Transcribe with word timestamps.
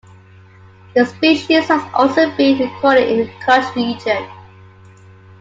The 0.95 1.05
species 1.05 1.67
has 1.67 1.91
also 1.93 2.35
been 2.35 2.57
recorded 2.57 3.07
in 3.07 3.19
the 3.27 3.31
Kutch 3.45 3.75
region. 3.75 4.27